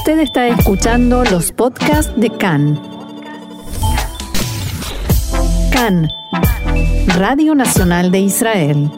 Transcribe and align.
Usted 0.00 0.20
está 0.20 0.48
escuchando 0.48 1.24
los 1.24 1.52
podcasts 1.52 2.10
de 2.18 2.30
CAN. 2.30 2.80
CAN, 5.70 6.08
Radio 7.18 7.54
Nacional 7.54 8.10
de 8.10 8.20
Israel. 8.20 8.90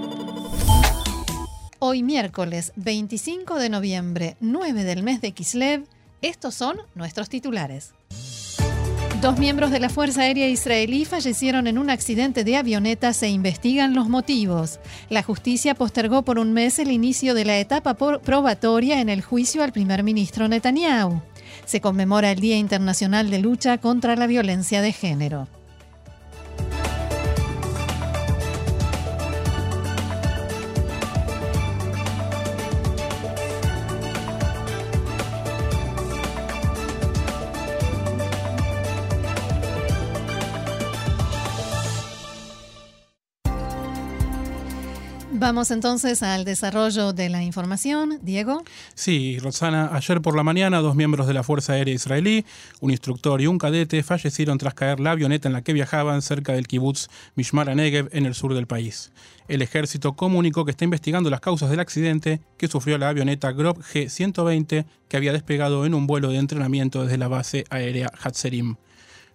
Hoy 1.80 2.04
miércoles 2.04 2.72
25 2.76 3.58
de 3.58 3.68
noviembre, 3.68 4.36
9 4.38 4.84
del 4.84 5.02
mes 5.02 5.20
de 5.20 5.32
Kislev, 5.32 5.86
estos 6.22 6.54
son 6.54 6.78
nuestros 6.94 7.28
titulares. 7.28 7.94
Dos 9.22 9.38
miembros 9.38 9.70
de 9.70 9.78
la 9.78 9.88
Fuerza 9.88 10.22
Aérea 10.22 10.48
Israelí 10.48 11.04
fallecieron 11.04 11.68
en 11.68 11.78
un 11.78 11.90
accidente 11.90 12.42
de 12.42 12.56
avioneta. 12.56 13.12
Se 13.12 13.28
investigan 13.28 13.94
los 13.94 14.08
motivos. 14.08 14.80
La 15.10 15.22
justicia 15.22 15.76
postergó 15.76 16.22
por 16.22 16.40
un 16.40 16.52
mes 16.52 16.80
el 16.80 16.90
inicio 16.90 17.32
de 17.32 17.44
la 17.44 17.56
etapa 17.60 17.94
probatoria 17.94 19.00
en 19.00 19.08
el 19.08 19.22
juicio 19.22 19.62
al 19.62 19.70
primer 19.70 20.02
ministro 20.02 20.48
Netanyahu. 20.48 21.22
Se 21.66 21.80
conmemora 21.80 22.32
el 22.32 22.40
Día 22.40 22.56
Internacional 22.58 23.30
de 23.30 23.38
Lucha 23.38 23.78
contra 23.78 24.16
la 24.16 24.26
Violencia 24.26 24.82
de 24.82 24.92
Género. 24.92 25.46
Vamos 45.42 45.72
entonces 45.72 46.22
al 46.22 46.44
desarrollo 46.44 47.12
de 47.12 47.28
la 47.28 47.42
información. 47.42 48.20
Diego. 48.22 48.62
Sí, 48.94 49.40
Roxana, 49.40 49.90
ayer 49.92 50.22
por 50.22 50.36
la 50.36 50.44
mañana 50.44 50.78
dos 50.78 50.94
miembros 50.94 51.26
de 51.26 51.34
la 51.34 51.42
Fuerza 51.42 51.72
Aérea 51.72 51.92
Israelí, 51.92 52.46
un 52.80 52.92
instructor 52.92 53.40
y 53.40 53.48
un 53.48 53.58
cadete, 53.58 54.04
fallecieron 54.04 54.56
tras 54.56 54.74
caer 54.74 55.00
la 55.00 55.10
avioneta 55.10 55.48
en 55.48 55.54
la 55.54 55.62
que 55.62 55.72
viajaban 55.72 56.22
cerca 56.22 56.52
del 56.52 56.68
kibbutz 56.68 57.08
Mishmar 57.34 57.74
Negev 57.74 58.08
en 58.12 58.24
el 58.26 58.36
sur 58.36 58.54
del 58.54 58.68
país. 58.68 59.10
El 59.48 59.62
ejército 59.62 60.12
comunicó 60.12 60.64
que 60.64 60.70
está 60.70 60.84
investigando 60.84 61.28
las 61.28 61.40
causas 61.40 61.70
del 61.70 61.80
accidente 61.80 62.40
que 62.56 62.68
sufrió 62.68 62.96
la 62.96 63.08
avioneta 63.08 63.50
Grob 63.50 63.82
G-120 63.82 64.86
que 65.08 65.16
había 65.16 65.32
despegado 65.32 65.84
en 65.86 65.94
un 65.94 66.06
vuelo 66.06 66.28
de 66.28 66.38
entrenamiento 66.38 67.02
desde 67.02 67.18
la 67.18 67.26
base 67.26 67.64
aérea 67.68 68.12
Hatzerim. 68.22 68.76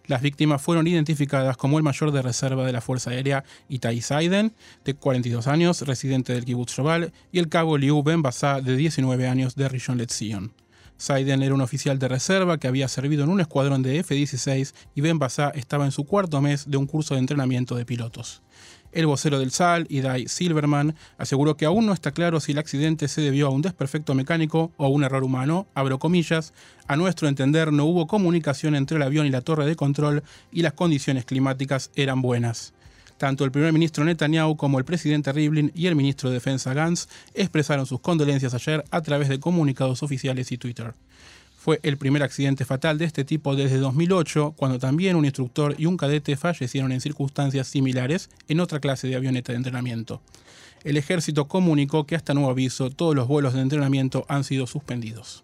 Las 0.08 0.22
víctimas 0.22 0.61
fueron 0.61 0.88
identificadas 0.88 1.58
como 1.58 1.77
el 1.77 1.83
mayor 1.83 2.11
de 2.11 2.22
reserva 2.22 2.66
de 2.66 2.72
la 2.72 2.80
Fuerza 2.80 3.11
Aérea 3.11 3.44
Itai 3.67 4.02
Saiden, 4.02 4.53
de 4.86 4.94
42 4.94 5.47
años, 5.47 5.81
residente 5.81 6.33
del 6.33 6.45
kibbutz 6.45 6.73
Shobal, 6.73 7.11
y 7.31 7.39
el 7.39 7.50
cabo 7.50 7.77
Liu 7.77 8.02
Ben 8.03 8.22
Basa, 8.22 8.61
de 8.61 8.78
19 8.78 9.28
años, 9.28 9.55
de 9.55 9.67
Rishon 9.67 9.97
LeZion. 9.97 10.53
Saiden 10.95 11.44
era 11.44 11.53
un 11.53 11.61
oficial 11.61 12.00
de 12.00 12.08
reserva 12.08 12.58
que 12.58 12.67
había 12.67 12.88
servido 12.88 13.23
en 13.23 13.30
un 13.30 13.41
escuadrón 13.41 13.83
de 13.83 14.00
F-16 14.00 14.73
y 14.95 15.02
Ben 15.02 15.19
Basa 15.19 15.52
estaba 15.53 15.85
en 15.85 15.91
su 15.91 16.05
cuarto 16.05 16.41
mes 16.41 16.72
de 16.72 16.78
un 16.78 16.88
curso 16.88 17.13
de 17.13 17.19
entrenamiento 17.19 17.75
de 17.75 17.85
pilotos. 17.85 18.41
El 18.91 19.05
vocero 19.05 19.39
del 19.39 19.52
SAL, 19.52 19.85
Idai 19.89 20.27
Silverman, 20.27 20.95
aseguró 21.17 21.57
que 21.57 21.66
aún 21.66 21.85
no 21.85 21.93
está 21.93 22.11
claro 22.11 22.39
si 22.39 22.53
el 22.53 22.57
accidente 22.57 23.07
se 23.07 23.21
debió 23.21 23.47
a 23.47 23.52
un 23.52 23.61
desperfecto 23.61 24.16
mecánico 24.16 24.71
o 24.77 24.85
a 24.85 24.89
un 24.89 25.03
error 25.03 25.23
humano. 25.23 25.67
Abro 25.73 25.99
comillas. 25.99 26.53
A 26.88 26.95
nuestro 26.95 27.27
entender, 27.27 27.73
no 27.73 27.85
hubo 27.85 28.07
comunicación 28.07 28.75
entre 28.75 28.97
el 28.97 29.03
avión 29.03 29.25
y 29.25 29.29
la 29.29 29.41
torre 29.41 29.66
de 29.66 29.75
control 29.75 30.23
y 30.52 30.61
las 30.61 30.73
condiciones 30.73 31.25
climáticas 31.25 31.91
eran 31.95 32.21
buenas. 32.21 32.73
Tanto 33.17 33.44
el 33.44 33.52
primer 33.52 33.73
ministro 33.73 34.05
Netanyahu 34.05 34.55
como 34.57 34.77
el 34.77 34.85
presidente 34.85 35.31
Rivlin 35.31 35.72
y 35.75 35.88
el 35.88 35.95
ministro 35.95 36.29
de 36.29 36.35
Defensa 36.35 36.73
Gantz 36.73 37.07
expresaron 37.33 37.88
sus 37.88 37.99
condolencias 37.99 38.53
ayer 38.53 38.83
a 38.91 39.01
través 39.01 39.27
de 39.27 39.39
comunicados 39.39 40.03
oficiales 40.03 40.51
y 40.51 40.57
Twitter. 40.57 40.94
Fue 41.67 41.81
el 41.83 41.97
primer 41.97 42.23
accidente 42.23 42.63
fatal 42.63 42.97
de 42.97 43.03
este 43.03 43.25
tipo 43.25 43.57
desde 43.57 43.77
2008, 43.79 44.53
cuando 44.55 44.79
también 44.79 45.17
un 45.17 45.25
instructor 45.25 45.75
y 45.77 45.85
un 45.85 45.97
cadete 45.97 46.37
fallecieron 46.37 46.93
en 46.93 47.01
circunstancias 47.01 47.67
similares 47.67 48.29
en 48.47 48.61
otra 48.61 48.79
clase 48.79 49.09
de 49.09 49.17
avioneta 49.17 49.51
de 49.51 49.57
entrenamiento. 49.57 50.22
El 50.85 50.95
ejército 50.95 51.50
comunicó 51.50 52.06
que 52.06 52.16
hasta 52.16 52.33
nuevo 52.33 52.51
aviso 52.51 52.89
todos 52.89 53.16
los 53.16 53.27
vuelos 53.27 53.53
de 53.53 53.59
entrenamiento 53.59 54.25
han 54.29 54.45
sido 54.45 54.66
suspendidos. 54.66 55.44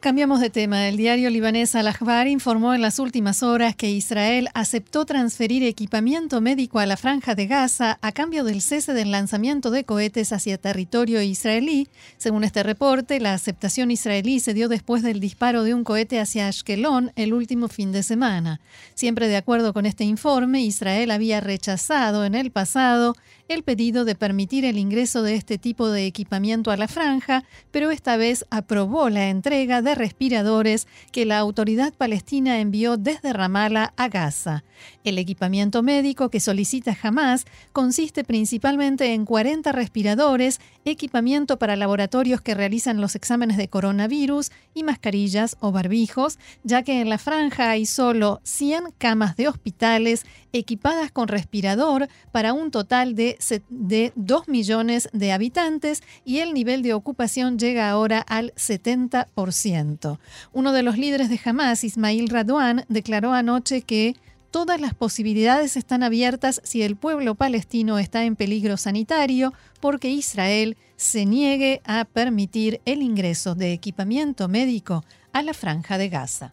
Cambiamos 0.00 0.40
de 0.40 0.48
tema. 0.48 0.88
El 0.88 0.96
diario 0.96 1.28
libanés 1.28 1.74
Al-Akhbar 1.74 2.26
informó 2.26 2.72
en 2.72 2.80
las 2.80 2.98
últimas 2.98 3.42
horas 3.42 3.76
que 3.76 3.90
Israel 3.90 4.48
aceptó 4.54 5.04
transferir 5.04 5.62
equipamiento 5.62 6.40
médico 6.40 6.78
a 6.78 6.86
la 6.86 6.96
franja 6.96 7.34
de 7.34 7.46
Gaza 7.46 7.98
a 8.00 8.12
cambio 8.12 8.42
del 8.42 8.62
cese 8.62 8.94
del 8.94 9.10
lanzamiento 9.10 9.70
de 9.70 9.84
cohetes 9.84 10.32
hacia 10.32 10.56
territorio 10.56 11.20
israelí. 11.20 11.86
Según 12.16 12.44
este 12.44 12.62
reporte, 12.62 13.20
la 13.20 13.34
aceptación 13.34 13.90
israelí 13.90 14.40
se 14.40 14.54
dio 14.54 14.70
después 14.70 15.02
del 15.02 15.20
disparo 15.20 15.64
de 15.64 15.74
un 15.74 15.84
cohete 15.84 16.18
hacia 16.18 16.48
Ashkelon 16.48 17.12
el 17.14 17.34
último 17.34 17.68
fin 17.68 17.92
de 17.92 18.02
semana. 18.02 18.62
Siempre 18.94 19.28
de 19.28 19.36
acuerdo 19.36 19.74
con 19.74 19.84
este 19.84 20.04
informe, 20.04 20.62
Israel 20.62 21.10
había 21.10 21.42
rechazado 21.42 22.24
en 22.24 22.34
el 22.34 22.50
pasado 22.50 23.16
el 23.50 23.64
pedido 23.64 24.04
de 24.04 24.14
permitir 24.14 24.64
el 24.64 24.78
ingreso 24.78 25.24
de 25.24 25.34
este 25.34 25.58
tipo 25.58 25.90
de 25.90 26.06
equipamiento 26.06 26.70
a 26.70 26.76
la 26.76 26.86
franja, 26.86 27.42
pero 27.72 27.90
esta 27.90 28.16
vez 28.16 28.44
aprobó 28.48 29.10
la 29.10 29.28
entrega 29.28 29.82
de 29.82 29.96
respiradores 29.96 30.86
que 31.10 31.26
la 31.26 31.38
autoridad 31.38 31.92
palestina 31.92 32.60
envió 32.60 32.96
desde 32.96 33.32
Ramallah 33.32 33.92
a 33.96 34.08
Gaza. 34.08 34.62
El 35.02 35.18
equipamiento 35.18 35.82
médico 35.82 36.30
que 36.30 36.38
solicita 36.38 36.96
Hamas 37.02 37.44
consiste 37.72 38.22
principalmente 38.22 39.14
en 39.14 39.24
40 39.24 39.72
respiradores, 39.72 40.60
equipamiento 40.84 41.58
para 41.58 41.74
laboratorios 41.74 42.40
que 42.40 42.54
realizan 42.54 43.00
los 43.00 43.16
exámenes 43.16 43.56
de 43.56 43.68
coronavirus 43.68 44.52
y 44.74 44.84
mascarillas 44.84 45.56
o 45.60 45.72
barbijos, 45.72 46.38
ya 46.62 46.82
que 46.82 47.00
en 47.00 47.08
la 47.08 47.18
franja 47.18 47.70
hay 47.70 47.84
solo 47.84 48.40
100 48.44 48.92
camas 48.96 49.36
de 49.36 49.48
hospitales 49.48 50.24
equipadas 50.52 51.10
con 51.10 51.28
respirador 51.28 52.08
para 52.32 52.52
un 52.52 52.70
total 52.70 53.14
de, 53.14 53.36
de 53.68 54.12
2 54.16 54.48
millones 54.48 55.08
de 55.12 55.32
habitantes 55.32 56.02
y 56.24 56.38
el 56.38 56.54
nivel 56.54 56.82
de 56.82 56.94
ocupación 56.94 57.58
llega 57.58 57.90
ahora 57.90 58.20
al 58.20 58.52
70%. 58.54 60.18
Uno 60.52 60.72
de 60.72 60.82
los 60.82 60.98
líderes 60.98 61.28
de 61.28 61.40
Hamas, 61.44 61.84
Ismail 61.84 62.28
Radwan, 62.28 62.84
declaró 62.88 63.32
anoche 63.32 63.82
que 63.82 64.16
todas 64.50 64.80
las 64.80 64.94
posibilidades 64.94 65.76
están 65.76 66.02
abiertas 66.02 66.60
si 66.64 66.82
el 66.82 66.96
pueblo 66.96 67.34
palestino 67.34 67.98
está 67.98 68.24
en 68.24 68.36
peligro 68.36 68.76
sanitario 68.76 69.52
porque 69.80 70.10
Israel 70.10 70.76
se 70.96 71.24
niegue 71.24 71.80
a 71.84 72.04
permitir 72.04 72.80
el 72.84 73.02
ingreso 73.02 73.54
de 73.54 73.72
equipamiento 73.72 74.48
médico 74.48 75.04
a 75.32 75.42
la 75.42 75.54
franja 75.54 75.98
de 75.98 76.08
Gaza. 76.08 76.52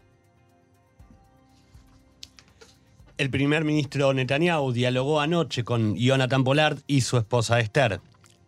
El 3.18 3.32
primer 3.32 3.64
ministro 3.64 4.14
Netanyahu 4.14 4.72
dialogó 4.74 5.22
anoche 5.22 5.64
con 5.64 5.96
Jonathan 5.96 6.44
Pollard 6.44 6.78
y 6.86 7.02
su 7.02 7.18
esposa 7.18 7.60
Esther. 7.60 8.00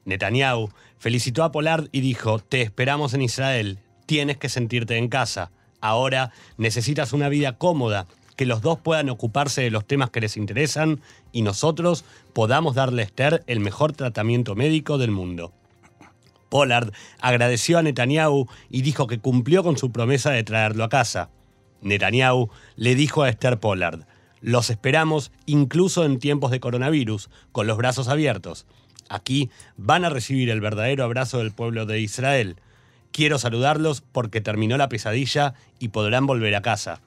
Netanyahu 0.06 0.69
felicitó 1.00 1.44
a 1.44 1.52
Pollard 1.52 1.88
y 1.91 2.02
dijo, 2.02 2.38
te 2.38 2.62
esperamos 2.62 3.16
en 3.16 3.24
Israel, 3.24 3.80
tienes 4.06 4.38
que 4.38 4.47
sentirte 4.47 4.97
en 4.97 5.07
casa. 5.07 5.50
Ahora 5.81 6.34
necesitas 6.57 7.13
una 7.13 7.30
vida 7.30 7.57
cómoda, 7.57 8.06
que 8.35 8.46
los 8.46 8.62
dos 8.62 8.78
puedan 8.78 9.09
ocuparse 9.09 9.63
de 9.63 9.72
los 9.72 9.88
temas 9.88 10.12
que 10.12 10.22
les 10.22 10.38
interesan 10.38 11.01
y 11.31 11.41
nosotros 11.41 12.06
podamos 12.34 12.75
darle 12.75 13.01
a 13.01 13.06
Esther 13.06 13.44
el 13.47 13.62
mejor 13.62 13.94
tratamiento 13.94 14.53
médico 14.53 15.00
del 15.00 15.09
mundo. 15.09 15.51
Pollard 16.50 16.94
agradeció 17.19 17.80
a 17.80 17.81
Netanyahu 17.81 18.47
y 18.69 18.84
dijo 18.84 19.07
que 19.07 19.19
cumplió 19.19 19.63
con 19.63 19.78
su 19.78 19.91
promesa 19.91 20.30
de 20.30 20.44
traerlo 20.44 20.84
a 20.84 20.90
casa. 20.90 21.31
Netanyahu 21.81 22.51
le 22.75 22.94
dijo 22.94 23.24
a 23.24 23.30
Esther 23.30 23.59
Pollard, 23.59 24.06
los 24.42 24.70
esperamos 24.70 25.32
incluso 25.46 26.06
en 26.06 26.20
tiempos 26.20 26.52
de 26.52 26.60
coronavirus, 26.60 27.30
con 27.52 27.68
los 27.68 27.78
brazos 27.78 28.08
abiertos. 28.08 28.66
Aquí 29.10 29.50
van 29.78 30.06
a 30.06 30.10
recibir 30.10 30.50
el 30.50 30.62
verdadero 30.62 31.04
abrazo 31.04 31.40
del 31.40 31.52
pueblo 31.52 31.86
de 31.86 32.00
Israel. 32.00 32.58
Quiero 33.12 33.40
saludarlos 33.40 34.02
porque 34.02 34.40
terminó 34.40 34.78
la 34.78 34.90
pesadilla 34.90 35.56
y 35.80 35.90
podrán 35.90 36.28
volver 36.28 36.56
a 36.56 36.62
casa. 36.62 37.02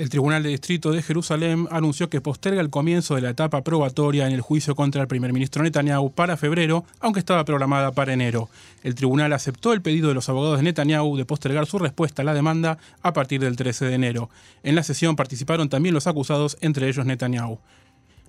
El 0.00 0.08
Tribunal 0.08 0.42
de 0.42 0.48
Distrito 0.48 0.92
de 0.92 1.02
Jerusalén 1.02 1.68
anunció 1.70 2.08
que 2.08 2.22
posterga 2.22 2.62
el 2.62 2.70
comienzo 2.70 3.16
de 3.16 3.20
la 3.20 3.28
etapa 3.28 3.60
probatoria 3.60 4.26
en 4.26 4.32
el 4.32 4.40
juicio 4.40 4.74
contra 4.74 5.02
el 5.02 5.08
primer 5.08 5.34
ministro 5.34 5.62
Netanyahu 5.62 6.10
para 6.10 6.38
febrero, 6.38 6.86
aunque 7.00 7.20
estaba 7.20 7.44
programada 7.44 7.92
para 7.92 8.14
enero. 8.14 8.48
El 8.82 8.94
tribunal 8.94 9.30
aceptó 9.34 9.74
el 9.74 9.82
pedido 9.82 10.08
de 10.08 10.14
los 10.14 10.30
abogados 10.30 10.56
de 10.56 10.62
Netanyahu 10.62 11.18
de 11.18 11.26
postergar 11.26 11.66
su 11.66 11.78
respuesta 11.78 12.22
a 12.22 12.24
la 12.24 12.32
demanda 12.32 12.78
a 13.02 13.12
partir 13.12 13.42
del 13.42 13.56
13 13.56 13.84
de 13.84 13.94
enero. 13.94 14.30
En 14.62 14.74
la 14.74 14.84
sesión 14.84 15.16
participaron 15.16 15.68
también 15.68 15.94
los 15.94 16.06
acusados, 16.06 16.56
entre 16.62 16.88
ellos 16.88 17.04
Netanyahu. 17.04 17.58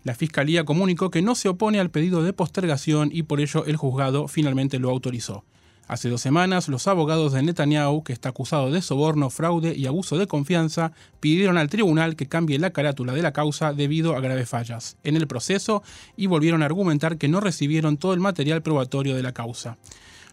La 0.03 0.13
Fiscalía 0.13 0.65
comunicó 0.65 1.09
que 1.09 1.21
no 1.21 1.35
se 1.35 1.47
opone 1.47 1.79
al 1.79 1.89
pedido 1.89 2.21
de 2.21 2.33
postergación 2.33 3.11
y 3.13 3.23
por 3.23 3.39
ello 3.39 3.63
el 3.65 3.77
juzgado 3.77 4.27
finalmente 4.27 4.77
lo 4.77 4.89
autorizó. 4.89 5.45
Hace 5.91 6.07
dos 6.07 6.21
semanas, 6.21 6.69
los 6.69 6.87
abogados 6.87 7.33
de 7.33 7.43
Netanyahu, 7.43 8.01
que 8.05 8.13
está 8.13 8.29
acusado 8.29 8.71
de 8.71 8.81
soborno, 8.81 9.29
fraude 9.29 9.75
y 9.75 9.87
abuso 9.87 10.17
de 10.17 10.25
confianza, 10.25 10.93
pidieron 11.19 11.57
al 11.57 11.67
tribunal 11.67 12.15
que 12.15 12.29
cambie 12.29 12.57
la 12.59 12.69
carátula 12.69 13.11
de 13.11 13.21
la 13.21 13.33
causa 13.33 13.73
debido 13.73 14.15
a 14.15 14.21
graves 14.21 14.47
fallas 14.47 14.95
en 15.03 15.17
el 15.17 15.27
proceso 15.27 15.83
y 16.15 16.27
volvieron 16.27 16.63
a 16.63 16.67
argumentar 16.67 17.17
que 17.17 17.27
no 17.27 17.41
recibieron 17.41 17.97
todo 17.97 18.13
el 18.13 18.21
material 18.21 18.61
probatorio 18.61 19.17
de 19.17 19.21
la 19.21 19.33
causa. 19.33 19.77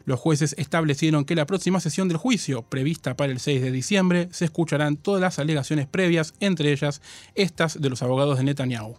Los 0.05 0.21
jueces 0.21 0.55
establecieron 0.59 1.25
que 1.25 1.35
la 1.35 1.47
próxima 1.47 1.81
sesión 1.81 2.07
del 2.07 2.19
juicio, 2.19 2.63
prevista 2.63 3.17
para 3.17 3.33
el 3.33 3.41
6 3.41 3.61
de 3.61 3.73
diciembre, 3.73 4.29
se 4.31 4.45
escucharán 4.45 4.97
todas 4.97 5.21
las 5.21 5.41
alegaciones 5.41 5.89
previas, 5.89 6.35
entre 6.39 6.71
ellas 6.71 7.03
estas 7.35 7.81
de 7.81 7.91
los 7.91 8.01
abogados 8.01 8.39
de 8.39 8.45
Netanyahu. 8.45 8.97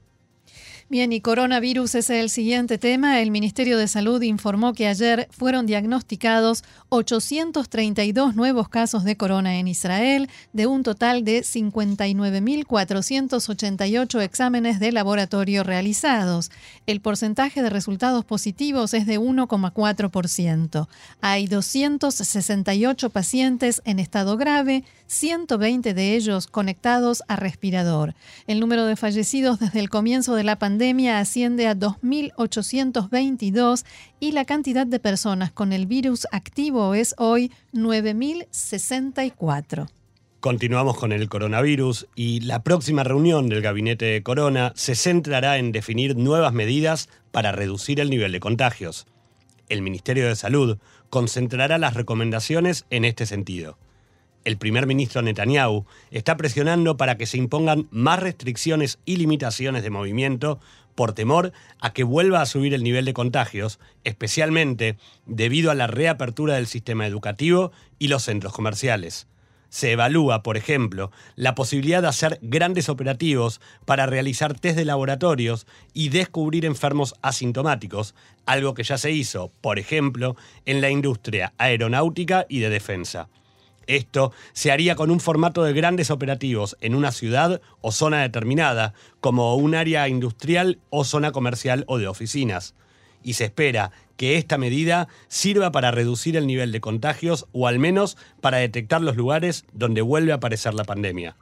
Bien, 0.92 1.14
y 1.14 1.22
coronavirus 1.22 1.94
es 1.94 2.10
el 2.10 2.32
siguiente 2.32 2.80
tema. 2.80 3.22
El 3.22 3.30
Ministerio 3.30 3.78
de 3.78 3.88
Salud 3.88 4.24
informó 4.24 4.74
que 4.74 4.88
ayer 4.88 5.28
fueron 5.30 5.68
diagnosticados 5.68 6.64
832 6.90 8.36
nuevos 8.36 8.70
casos 8.70 9.04
de 9.04 9.16
corona 9.16 9.60
en 9.60 9.68
Israel, 9.68 10.32
de 10.52 10.66
un 10.66 10.82
total 10.82 11.24
de 11.24 11.42
59.488 11.42 14.22
exámenes 14.24 14.80
de 14.80 14.92
laboratorio 14.92 15.64
realizados. 15.64 16.50
El 16.88 17.02
porcentaje 17.02 17.62
de 17.62 17.70
resultados 17.70 18.26
positivos 18.26 18.96
es 18.96 19.06
de 19.06 19.20
1,4%. 19.20 20.88
Hay 21.22 21.46
268 21.46 23.12
pacientes 23.12 23.84
en 23.86 24.00
estado 24.00 24.38
grave, 24.38 24.84
120 25.06 25.94
de 25.94 26.16
ellos 26.16 26.48
conectados 26.48 27.22
a 27.28 27.36
respirador. 27.36 28.16
El 28.48 28.60
número 28.60 28.88
de 28.88 28.96
fallecidos 28.96 29.60
desde 29.60 29.82
el 29.82 29.92
comienzo 29.92 30.34
de 30.34 30.44
la 30.44 30.58
pandemia 30.58 30.79
asciende 31.10 31.68
a 31.68 31.76
2.822 31.76 33.84
y 34.20 34.31
la 34.31 34.46
cantidad 34.46 34.88
de 34.88 35.00
personas 35.00 35.52
con 35.52 35.74
el 35.74 35.88
virus 35.88 36.28
activo 36.31 36.94
es 36.96 37.14
hoy 37.18 37.52
9.064. 37.74 39.90
Continuamos 40.40 40.98
con 40.98 41.12
el 41.12 41.28
coronavirus 41.28 42.08
y 42.16 42.40
la 42.42 42.64
próxima 42.64 43.04
reunión 43.04 43.50
del 43.50 43.62
gabinete 43.62 44.06
de 44.06 44.24
Corona 44.24 44.72
se 44.76 44.96
centrará 44.96 45.58
en 45.58 45.74
definir 45.74 46.16
nuevas 46.16 46.54
medidas 46.54 47.10
para 47.31 47.52
reducir 47.52 48.00
el 48.00 48.10
nivel 48.10 48.31
de 48.31 48.40
contagios. 48.40 49.06
El 49.68 49.81
Ministerio 49.81 50.28
de 50.28 50.38
Salud 50.38 50.78
concentrará 51.10 51.78
las 51.78 51.94
recomendaciones 51.94 52.86
en 52.90 53.04
este 53.04 53.26
sentido 53.26 53.78
el 54.50 54.57
primer 54.57 54.88
ministro 54.88 55.22
Netanyahu 55.22 55.86
está 56.10 56.36
presionando 56.36 56.98
para 56.98 57.18
que 57.18 57.28
se 57.28 57.38
impongan 57.38 57.88
más 57.92 58.19
restricciones 58.19 58.98
y 59.06 59.18
limitaciones 59.18 59.84
de 59.84 59.92
movimiento 59.92 60.60
por 60.96 61.13
temor 61.13 61.54
a 61.80 61.94
que 61.94 62.04
vuelva 62.04 62.42
a 62.42 62.48
subir 62.48 62.74
el 62.74 62.84
nivel 62.84 63.06
de 63.06 63.13
contagios, 63.13 63.80
especialmente 64.04 64.98
debido 65.28 65.69
a 65.69 65.75
la 65.75 65.86
reapertura 65.86 66.56
del 66.56 66.66
sistema 66.66 67.06
educativo 67.06 67.72
y 68.00 68.07
los 68.07 68.24
centros 68.24 68.51
comerciales. 68.51 69.28
Se 69.69 69.92
evalúa, 69.92 70.42
por 70.42 70.57
ejemplo, 70.57 71.12
la 71.36 71.54
posibilidad 71.54 72.02
de 72.02 72.07
hacer 72.07 72.40
grandes 72.42 72.90
operativos 72.90 73.62
para 73.86 74.07
realizar 74.07 74.60
test 74.60 74.78
de 74.78 74.86
laboratorios 74.86 75.68
y 75.94 76.10
descubrir 76.10 76.66
enfermos 76.66 77.13
asintomáticos, 77.22 78.16
algo 78.48 78.74
que 78.74 78.84
ya 78.84 78.98
se 78.98 79.12
hizo, 79.12 79.52
por 79.62 79.78
ejemplo, 79.78 80.36
en 80.66 80.81
la 80.81 80.90
industria 80.90 81.54
aeronáutica 81.60 82.48
y 82.50 82.62
de 82.62 82.72
defensa. 82.72 83.30
Esto 83.90 84.32
se 84.54 84.72
haría 84.72 84.96
con 84.96 85.10
un 85.10 85.20
formato 85.20 85.64
de 85.64 85.74
grandes 85.74 86.12
operativos 86.12 86.78
en 86.80 86.94
una 86.94 87.12
ciudad 87.12 87.60
o 87.82 87.92
zona 87.92 88.22
determinada, 88.22 88.94
como 89.20 89.56
un 89.56 89.74
área 89.74 90.08
industrial 90.08 90.78
o 90.92 91.04
zona 91.04 91.32
comercial 91.32 91.86
o 91.88 91.98
de 91.98 92.08
oficinas. 92.08 92.76
Y 93.24 93.34
se 93.34 93.46
espera 93.46 93.92
que 94.16 94.38
esta 94.38 94.60
medida 94.60 95.08
sirva 95.28 95.72
para 95.72 95.90
reducir 95.90 96.38
el 96.38 96.46
nivel 96.46 96.72
de 96.72 96.82
contagios 96.82 97.48
o 97.52 97.66
al 97.66 97.80
menos 97.80 98.16
para 98.42 98.58
detectar 98.60 99.02
los 99.02 99.18
lugares 99.18 99.66
donde 99.74 100.04
vuelve 100.04 100.34
a 100.34 100.36
aparecer 100.36 100.76
la 100.76 100.84
pandemia. 100.84 101.36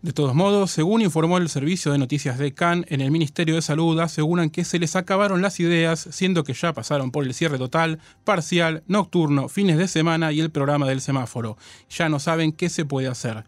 De 0.00 0.12
todos 0.12 0.32
modos, 0.32 0.70
según 0.70 1.00
informó 1.02 1.38
el 1.38 1.48
servicio 1.48 1.90
de 1.90 1.98
noticias 1.98 2.38
de 2.38 2.54
Cannes, 2.54 2.86
en 2.88 3.00
el 3.00 3.10
Ministerio 3.10 3.56
de 3.56 3.62
Salud 3.62 3.98
aseguran 3.98 4.48
que 4.48 4.64
se 4.64 4.78
les 4.78 4.94
acabaron 4.94 5.42
las 5.42 5.58
ideas, 5.58 6.06
siendo 6.12 6.44
que 6.44 6.52
ya 6.52 6.72
pasaron 6.72 7.10
por 7.10 7.24
el 7.24 7.34
cierre 7.34 7.58
total, 7.58 7.98
parcial, 8.22 8.84
nocturno, 8.86 9.48
fines 9.48 9.76
de 9.76 9.88
semana 9.88 10.30
y 10.30 10.38
el 10.38 10.50
programa 10.50 10.86
del 10.86 11.00
semáforo. 11.00 11.58
Ya 11.90 12.08
no 12.08 12.20
saben 12.20 12.52
qué 12.52 12.68
se 12.68 12.84
puede 12.84 13.08
hacer. 13.08 13.42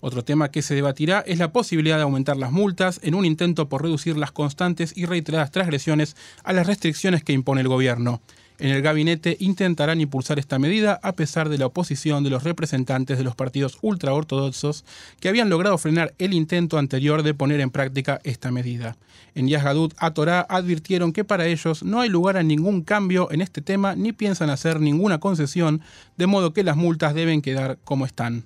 Otro 0.00 0.24
tema 0.24 0.50
que 0.50 0.62
se 0.62 0.74
debatirá 0.74 1.20
es 1.26 1.38
la 1.38 1.52
posibilidad 1.52 1.98
de 1.98 2.04
aumentar 2.04 2.38
las 2.38 2.52
multas 2.52 2.98
en 3.02 3.14
un 3.14 3.26
intento 3.26 3.68
por 3.68 3.82
reducir 3.82 4.16
las 4.16 4.32
constantes 4.32 4.96
y 4.96 5.04
reiteradas 5.04 5.50
transgresiones 5.50 6.16
a 6.42 6.54
las 6.54 6.66
restricciones 6.66 7.22
que 7.22 7.34
impone 7.34 7.60
el 7.60 7.68
gobierno. 7.68 8.22
En 8.58 8.70
el 8.70 8.82
gabinete 8.82 9.36
intentarán 9.40 10.00
impulsar 10.00 10.38
esta 10.38 10.58
medida 10.58 11.00
a 11.02 11.12
pesar 11.12 11.48
de 11.48 11.58
la 11.58 11.66
oposición 11.66 12.22
de 12.22 12.30
los 12.30 12.44
representantes 12.44 13.18
de 13.18 13.24
los 13.24 13.34
partidos 13.34 13.78
ultraortodoxos 13.82 14.84
que 15.20 15.28
habían 15.28 15.48
logrado 15.48 15.78
frenar 15.78 16.14
el 16.18 16.34
intento 16.34 16.78
anterior 16.78 17.22
de 17.22 17.34
poner 17.34 17.60
en 17.60 17.70
práctica 17.70 18.20
esta 18.24 18.50
medida. 18.50 18.96
En 19.34 19.48
Yazgadut 19.48 19.94
a 19.98 20.12
Torah 20.12 20.46
advirtieron 20.48 21.12
que 21.12 21.24
para 21.24 21.46
ellos 21.46 21.82
no 21.82 22.00
hay 22.00 22.08
lugar 22.08 22.36
a 22.36 22.42
ningún 22.42 22.82
cambio 22.82 23.30
en 23.30 23.40
este 23.40 23.62
tema 23.62 23.96
ni 23.96 24.12
piensan 24.12 24.50
hacer 24.50 24.80
ninguna 24.80 25.18
concesión, 25.18 25.80
de 26.16 26.26
modo 26.26 26.52
que 26.52 26.64
las 26.64 26.76
multas 26.76 27.14
deben 27.14 27.42
quedar 27.42 27.78
como 27.84 28.06
están. 28.06 28.44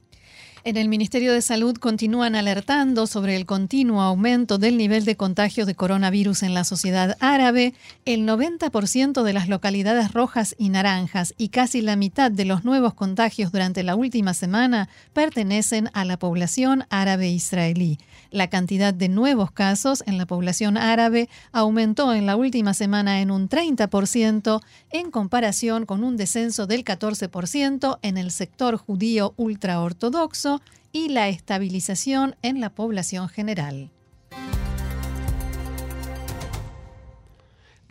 En 0.67 0.77
el 0.77 0.89
Ministerio 0.89 1.33
de 1.33 1.43
Salud 1.43 1.77
continúan 1.77 2.35
alertando 2.35 3.07
sobre 3.07 3.37
el 3.37 3.47
continuo 3.47 4.03
aumento 4.03 4.59
del 4.59 4.77
nivel 4.77 5.05
de 5.05 5.17
contagios 5.17 5.65
de 5.65 5.77
coronavirus 5.77 6.43
en 6.43 6.55
la 6.55 6.65
sociedad 6.65 7.17
árabe. 7.21 7.73
El 8.05 8.27
90% 8.27 9.23
de 9.23 9.33
las 9.33 9.49
localidades 9.49 10.11
rojas 10.11 10.57
y 10.59 10.71
naranjas 10.71 11.35
y 11.39 11.51
casi 11.51 11.83
la 11.83 11.95
mitad 11.95 12.33
de 12.33 12.47
los 12.47 12.65
nuevos 12.65 12.95
contagios 12.95 13.53
durante 13.53 13.85
la 13.85 13.95
última 13.95 14.35
semana 14.35 14.89
pertenecen 15.13 15.89
a 15.93 16.05
la 16.05 16.19
población 16.19 16.83
árabe 16.91 17.29
israelí. 17.29 18.01
La 18.33 18.49
cantidad 18.51 18.93
de 18.93 19.09
nuevos 19.09 19.53
casos 19.53 20.03
en 20.05 20.19
la 20.19 20.27
población 20.27 20.77
árabe 20.77 21.29
aumentó 21.53 22.13
en 22.13 22.27
la 22.27 22.35
última 22.35 22.75
semana 22.75 23.21
en 23.21 23.31
un 23.31 23.49
30% 23.49 24.61
en 24.91 25.11
comparación 25.13 25.87
con 25.87 26.03
un 26.03 26.17
descenso 26.17 26.67
del 26.67 26.85
14% 26.85 28.01
en 28.03 28.19
el 28.19 28.33
sector 28.33 28.77
judío 28.79 29.33
ultraortodoxo 29.37 30.56
y 30.93 31.09
la 31.09 31.29
estabilización 31.29 32.37
en 32.43 32.61
la 32.61 32.71
población 32.71 33.29
general. 33.29 33.91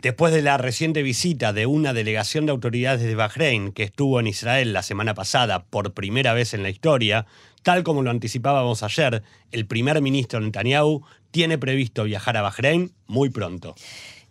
Después 0.02 0.32
de 0.32 0.42
la 0.42 0.56
reciente 0.56 1.02
visita 1.02 1.52
de 1.52 1.66
una 1.66 1.92
delegación 1.92 2.46
de 2.46 2.52
autoridades 2.52 3.02
de 3.02 3.14
Bahrein 3.14 3.72
que 3.72 3.82
estuvo 3.82 4.20
en 4.20 4.28
Israel 4.28 4.72
la 4.72 4.82
semana 4.82 5.14
pasada 5.14 5.64
por 5.64 5.94
primera 5.94 6.32
vez 6.32 6.54
en 6.54 6.62
la 6.62 6.70
historia, 6.70 7.26
tal 7.62 7.82
como 7.82 8.02
lo 8.02 8.10
anticipábamos 8.10 8.82
ayer, 8.82 9.22
el 9.50 9.66
primer 9.66 10.00
ministro 10.02 10.38
Netanyahu 10.38 11.02
tiene 11.32 11.58
previsto 11.58 12.04
viajar 12.04 12.36
a 12.36 12.42
Bahrein 12.42 12.92
muy 13.08 13.30
pronto. 13.30 13.74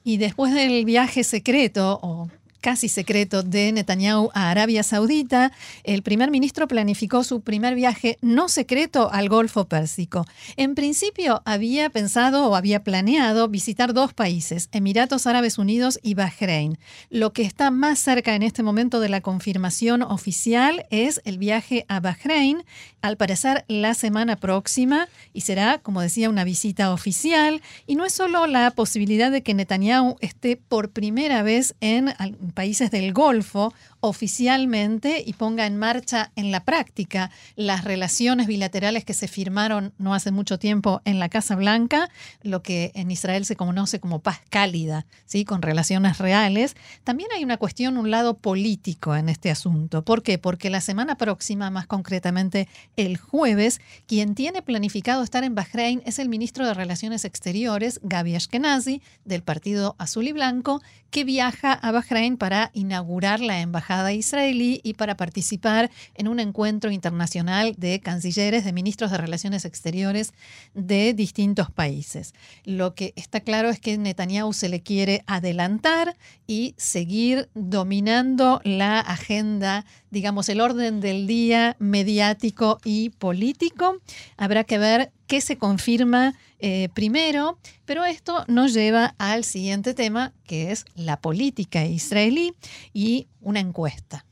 Y 0.03 0.17
después 0.17 0.53
del 0.53 0.85
viaje 0.85 1.23
secreto, 1.23 1.99
o 2.01 2.29
casi 2.65 2.89
secreto 2.89 3.43
de 3.43 3.71
Netanyahu 3.71 4.31
a 4.33 4.49
Arabia 4.49 4.81
Saudita, 4.81 5.51
el 5.83 6.01
primer 6.01 6.31
ministro 6.31 6.67
planificó 6.67 7.23
su 7.23 7.41
primer 7.41 7.75
viaje 7.75 8.17
no 8.23 8.49
secreto 8.49 9.11
al 9.13 9.29
Golfo 9.29 9.65
Pérsico. 9.65 10.25
En 10.57 10.73
principio 10.73 11.43
había 11.45 11.91
pensado 11.91 12.49
o 12.49 12.55
había 12.55 12.83
planeado 12.83 13.49
visitar 13.49 13.93
dos 13.93 14.15
países, 14.15 14.69
Emiratos 14.71 15.27
Árabes 15.27 15.59
Unidos 15.59 15.99
y 16.01 16.15
Bahrein. 16.15 16.79
Lo 17.11 17.33
que 17.33 17.43
está 17.43 17.69
más 17.69 17.99
cerca 17.99 18.33
en 18.33 18.41
este 18.41 18.63
momento 18.63 18.99
de 18.99 19.09
la 19.09 19.21
confirmación 19.21 20.01
oficial 20.01 20.87
es 20.89 21.21
el 21.23 21.37
viaje 21.37 21.85
a 21.87 21.99
Bahrein, 21.99 22.63
al 23.03 23.15
parecer 23.15 23.63
la 23.67 23.93
semana 23.93 24.37
próxima, 24.37 25.07
y 25.33 25.41
será, 25.41 25.77
como 25.77 26.01
decía, 26.01 26.31
una 26.31 26.43
visita 26.43 26.91
oficial. 26.91 27.61
Y 27.85 27.95
no 27.95 28.05
es 28.05 28.13
solo 28.13 28.47
la 28.47 28.71
posibilidad 28.71 29.31
de 29.31 29.43
que 29.43 29.53
Netanyahu 29.53 30.15
esté 30.21 30.57
por 30.57 30.89
primera 30.89 31.43
vez 31.43 31.75
en 31.79 32.11
países 32.55 32.89
del 32.89 33.13
Golfo 33.13 33.73
oficialmente 34.07 35.23
y 35.25 35.33
ponga 35.33 35.65
en 35.65 35.77
marcha 35.77 36.31
en 36.35 36.51
la 36.51 36.63
práctica 36.63 37.31
las 37.55 37.83
relaciones 37.83 38.47
bilaterales 38.47 39.05
que 39.05 39.13
se 39.13 39.27
firmaron 39.27 39.93
no 39.97 40.13
hace 40.13 40.31
mucho 40.31 40.59
tiempo 40.59 41.01
en 41.05 41.19
la 41.19 41.29
Casa 41.29 41.55
Blanca, 41.55 42.09
lo 42.41 42.61
que 42.61 42.91
en 42.95 43.11
Israel 43.11 43.45
se 43.45 43.55
conoce 43.55 43.99
como 43.99 44.19
paz 44.19 44.41
cálida, 44.49 45.05
¿sí? 45.25 45.45
con 45.45 45.61
relaciones 45.61 46.17
reales. 46.17 46.75
También 47.03 47.29
hay 47.35 47.43
una 47.43 47.57
cuestión, 47.57 47.97
un 47.97 48.11
lado 48.11 48.37
político 48.37 49.15
en 49.15 49.29
este 49.29 49.51
asunto. 49.51 50.03
¿Por 50.03 50.23
qué? 50.23 50.37
Porque 50.37 50.69
la 50.69 50.81
semana 50.81 51.17
próxima, 51.17 51.69
más 51.69 51.87
concretamente 51.87 52.67
el 52.95 53.17
jueves, 53.17 53.81
quien 54.07 54.35
tiene 54.35 54.61
planificado 54.61 55.23
estar 55.23 55.43
en 55.43 55.55
Bahrein 55.55 56.01
es 56.05 56.19
el 56.19 56.29
ministro 56.29 56.67
de 56.67 56.73
Relaciones 56.73 57.25
Exteriores, 57.25 57.99
Gaby 58.03 58.35
Ashkenazi, 58.35 59.01
del 59.23 59.41
Partido 59.43 59.95
Azul 59.97 60.27
y 60.27 60.31
Blanco, 60.31 60.81
que 61.09 61.23
viaja 61.23 61.71
a 61.71 61.91
Bahrein 61.91 62.35
para 62.35 62.71
inaugurar 62.73 63.39
la 63.39 63.61
embajada 63.61 63.94
israelí 64.13 64.81
y 64.83 64.93
para 64.93 65.17
participar 65.17 65.91
en 66.13 66.27
un 66.27 66.39
encuentro 66.39 66.91
internacional 66.91 67.75
de 67.77 67.99
cancilleres, 67.99 68.65
de 68.65 68.73
ministros 68.73 69.11
de 69.11 69.17
Relaciones 69.17 69.65
Exteriores 69.65 70.33
de 70.73 71.13
distintos 71.13 71.71
países. 71.71 72.33
Lo 72.63 72.95
que 72.95 73.13
está 73.15 73.39
claro 73.39 73.69
es 73.69 73.79
que 73.79 73.97
Netanyahu 73.97 74.53
se 74.53 74.69
le 74.69 74.81
quiere 74.81 75.23
adelantar 75.27 76.15
y 76.47 76.75
seguir 76.77 77.49
dominando 77.53 78.61
la 78.63 78.99
agenda, 78.99 79.85
digamos, 80.11 80.49
el 80.49 80.61
orden 80.61 80.99
del 80.99 81.27
día 81.27 81.75
mediático 81.79 82.79
y 82.83 83.09
político. 83.09 83.97
Habrá 84.37 84.63
que 84.63 84.77
ver 84.77 85.11
qué 85.27 85.41
se 85.41 85.57
confirma 85.57 86.33
eh, 86.59 86.89
primero, 86.93 87.57
pero 87.85 88.05
esto 88.05 88.45
nos 88.47 88.73
lleva 88.73 89.15
al 89.17 89.43
siguiente 89.43 89.93
tema, 89.93 90.33
que 90.45 90.71
es 90.71 90.85
la 90.95 91.19
política 91.19 91.85
israelí 91.85 92.53
y 92.93 93.27
una 93.41 93.59
encuesta. 93.59 94.25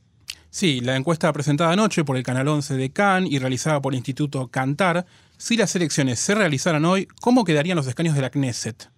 Sí, 0.50 0.80
la 0.80 0.96
encuesta 0.96 1.32
presentada 1.32 1.72
anoche 1.72 2.04
por 2.04 2.16
el 2.16 2.22
Canal 2.22 2.46
11 2.46 2.74
de 2.74 2.90
Cannes 2.90 3.32
y 3.32 3.38
realizada 3.38 3.82
por 3.82 3.92
el 3.92 3.98
Instituto 3.98 4.48
Cantar, 4.48 5.04
si 5.36 5.56
las 5.56 5.74
elecciones 5.74 6.20
se 6.20 6.34
realizaran 6.34 6.84
hoy, 6.84 7.08
¿cómo 7.20 7.44
quedarían 7.44 7.76
los 7.76 7.88
escaños 7.88 8.14
de 8.14 8.22
la 8.22 8.30
Knesset? 8.30 8.88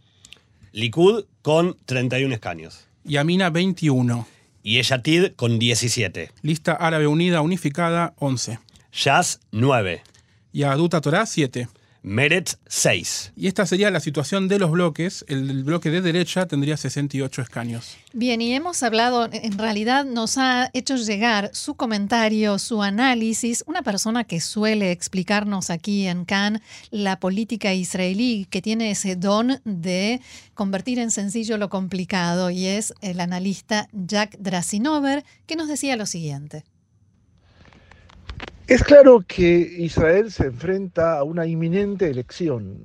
Likud 0.73 1.25
con 1.41 1.77
31 1.87 2.35
escaños. 2.35 2.87
Y 3.03 3.17
Amina 3.17 3.49
21. 3.49 4.27
Y 4.63 4.77
Eyatid 4.77 5.33
con 5.37 5.59
17. 5.59 6.31
Lista 6.43 6.73
Árabe 6.73 7.07
Unida 7.07 7.41
Unificada 7.41 8.13
11. 8.19 8.59
Jazz 8.93 9.41
9. 9.53 10.03
Y 10.53 10.65
Aduta 10.65 11.01
Torah 11.01 11.25
7. 11.25 11.69
Meretz 12.07 12.59
6. 12.69 13.33
Y 13.35 13.49
esta 13.49 13.67
sería 13.67 13.91
la 13.91 13.99
situación 13.99 14.47
de 14.47 14.61
los 14.61 14.71
bloques. 14.71 15.25
El 15.27 15.65
bloque 15.65 15.91
de 15.91 16.01
derecha 16.01 16.47
tendría 16.47 16.77
68 16.77 17.43
escaños. 17.43 17.97
Bien, 18.13 18.41
y 18.41 18.55
hemos 18.55 18.85
hablado, 18.85 19.29
en 19.33 19.59
realidad 19.59 20.05
nos 20.05 20.39
ha 20.39 20.71
hecho 20.73 20.95
llegar 20.95 21.51
su 21.53 21.75
comentario, 21.75 22.61
su 22.61 22.85
análisis, 22.85 23.65
una 23.67 23.83
persona 23.83 24.23
que 24.23 24.41
suele 24.41 24.93
explicarnos 24.93 25.69
aquí 25.69 26.07
en 26.07 26.25
Cannes 26.25 26.63
la 26.93 27.19
política 27.19 27.75
israelí, 27.75 28.47
que 28.51 28.63
tiene 28.63 28.93
ese 28.93 29.17
don 29.17 29.61
de 29.65 30.21
convertir 30.55 31.01
en 31.01 31.11
sencillo 31.11 31.59
lo 31.59 31.71
complicado, 31.71 32.51
y 32.51 32.67
es 32.67 32.95
el 33.01 33.19
analista 33.19 33.89
Jack 33.93 34.39
Drasinover, 34.39 35.25
que 35.47 35.57
nos 35.57 35.67
decía 35.67 35.97
lo 35.97 36.07
siguiente. 36.07 36.63
Es 38.69 38.83
claro 38.83 39.25
que 39.25 39.45
Israel 39.79 40.33
se 40.33 40.47
enfrenta 40.47 41.19
a 41.19 41.23
una 41.23 41.47
inminente 41.47 42.11
elección 42.11 42.83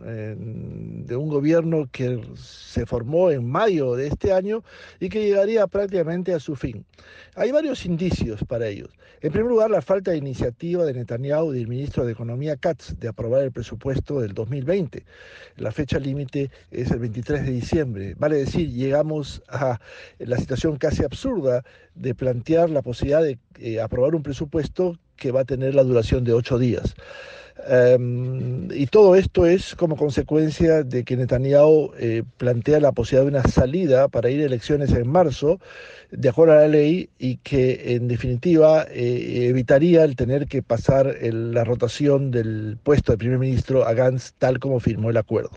de 1.07 1.15
un 1.15 1.27
gobierno 1.27 1.89
que 1.91 2.21
se 2.35 2.85
formó 2.85 3.31
en 3.31 3.49
mayo 3.49 3.95
de 3.95 4.05
este 4.05 4.31
año 4.31 4.63
y 4.99 5.09
que 5.09 5.23
llegaría 5.23 5.65
prácticamente 5.65 6.35
a 6.35 6.39
su 6.39 6.55
fin. 6.55 6.85
Hay 7.33 7.51
varios 7.51 7.83
indicios 7.87 8.43
para 8.43 8.67
ellos. 8.67 8.89
En 9.21 9.31
primer 9.31 9.49
lugar, 9.49 9.71
la 9.71 9.81
falta 9.81 10.11
de 10.11 10.17
iniciativa 10.17 10.85
de 10.85 10.93
Netanyahu 10.93 11.51
y 11.51 11.57
del 11.57 11.67
ministro 11.67 12.05
de 12.05 12.11
Economía 12.11 12.57
Katz 12.57 12.99
de 12.99 13.07
aprobar 13.07 13.41
el 13.41 13.51
presupuesto 13.51 14.19
del 14.19 14.35
2020. 14.35 15.03
La 15.57 15.71
fecha 15.71 15.97
límite 15.97 16.51
es 16.69 16.91
el 16.91 16.99
23 16.99 17.43
de 17.43 17.51
diciembre. 17.51 18.15
Vale 18.19 18.37
decir, 18.37 18.69
llegamos 18.69 19.41
a 19.47 19.79
la 20.19 20.37
situación 20.37 20.77
casi 20.77 21.03
absurda 21.03 21.63
de 21.95 22.13
plantear 22.13 22.69
la 22.69 22.83
posibilidad 22.83 23.23
de 23.23 23.39
eh, 23.57 23.81
aprobar 23.81 24.13
un 24.13 24.21
presupuesto 24.21 24.99
que 25.21 25.31
va 25.31 25.41
a 25.41 25.45
tener 25.45 25.75
la 25.75 25.83
duración 25.83 26.23
de 26.23 26.33
ocho 26.33 26.57
días. 26.57 26.95
Em, 27.67 28.69
y 28.71 28.87
todo 28.87 29.15
esto 29.15 29.45
es 29.45 29.75
como 29.75 29.95
consecuencia 29.95 30.83
de 30.83 31.03
que 31.03 31.15
Netanyahu 31.15 31.91
eh, 31.99 32.23
plantea 32.37 32.79
la 32.79 32.91
posibilidad 32.91 33.31
de 33.31 33.39
una 33.39 33.51
salida 33.51 34.07
para 34.07 34.29
ir 34.29 34.41
a 34.41 34.45
elecciones 34.45 34.91
en 34.91 35.07
marzo, 35.07 35.59
de 36.11 36.29
acuerdo 36.29 36.53
a 36.53 36.57
la 36.57 36.67
ley, 36.67 37.09
y 37.19 37.37
que 37.37 37.95
en 37.95 38.07
definitiva 38.07 38.85
eh, 38.89 39.47
evitaría 39.49 40.03
el 40.03 40.15
tener 40.15 40.47
que 40.47 40.63
pasar 40.63 41.15
la 41.21 41.63
rotación 41.63 42.31
del 42.31 42.77
puesto 42.81 43.11
de 43.11 43.17
primer 43.17 43.39
ministro 43.39 43.85
a 43.85 43.93
Gantz 43.93 44.33
tal 44.37 44.59
como 44.59 44.79
firmó 44.79 45.09
el 45.09 45.17
acuerdo. 45.17 45.51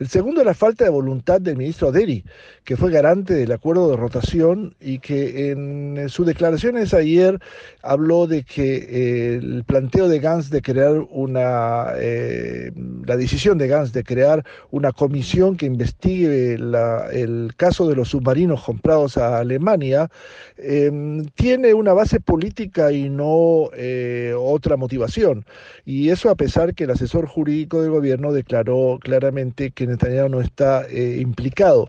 El 0.00 0.08
segundo 0.08 0.40
es 0.40 0.46
la 0.46 0.54
falta 0.54 0.84
de 0.84 0.90
voluntad 0.90 1.42
del 1.42 1.58
ministro 1.58 1.92
Deri, 1.92 2.24
que 2.64 2.78
fue 2.78 2.90
garante 2.90 3.34
del 3.34 3.52
acuerdo 3.52 3.90
de 3.90 3.98
rotación 3.98 4.74
y 4.80 4.98
que 4.98 5.50
en 5.50 6.08
sus 6.08 6.26
declaraciones 6.26 6.94
ayer 6.94 7.38
habló 7.82 8.26
de 8.26 8.42
que 8.42 8.76
eh, 8.76 9.34
el 9.36 9.62
planteo 9.64 10.08
de 10.08 10.18
Gantz 10.18 10.48
de 10.48 10.62
crear 10.62 11.06
eh, 11.36 12.72
la 13.06 13.16
decisión 13.16 13.58
de 13.58 13.68
Gantz 13.68 13.92
de 13.92 14.04
crear 14.04 14.44
una 14.70 14.92
comisión 14.92 15.56
que 15.56 15.66
investigue 15.66 16.54
el 16.54 17.52
caso 17.56 17.88
de 17.88 17.94
los 17.96 18.10
submarinos 18.10 18.62
comprados 18.62 19.16
a 19.16 19.38
Alemania, 19.38 20.10
em, 20.56 21.26
tiene 21.34 21.74
una 21.74 21.92
base 21.92 22.20
política 22.20 22.92
y 22.92 23.08
no 23.08 23.70
eh, 23.74 24.34
otra 24.36 24.76
motivación. 24.76 25.44
Y 25.84 26.10
eso 26.10 26.30
a 26.30 26.34
pesar 26.34 26.74
que 26.74 26.84
el 26.84 26.90
asesor 26.90 27.26
jurídico 27.26 27.82
del 27.82 27.90
gobierno 27.90 28.32
declaró 28.32 28.98
claramente 29.00 29.70
que 29.70 29.86
Netanyahu 29.86 30.28
no 30.28 30.40
está 30.40 30.86
eh, 30.88 31.18
implicado. 31.20 31.88